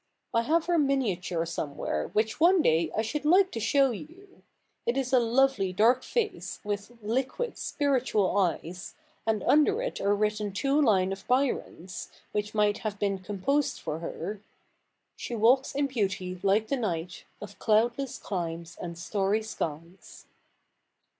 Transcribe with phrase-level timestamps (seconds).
[0.33, 4.41] I have her miniature somewhere, which one day I should like to show you.
[4.83, 8.95] It is a lovely dark face, with liquid, spiritual eyes,
[9.27, 13.79] and under it are written two lines of Byron's, which might have been com posed
[13.79, 14.41] for her:—
[15.17, 20.25] She walks in beauty Hke the night Of cloudless climes and starry skies.